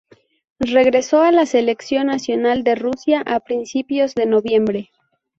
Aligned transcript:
Regresó 0.65 1.21
a 1.21 1.31
la 1.31 1.45
selección 1.45 2.07
nacional 2.07 2.63
de 2.63 2.73
Rusia 2.73 3.21
a 3.23 3.39
principios 3.39 4.15
de 4.15 4.25
noviembre. 4.25 4.89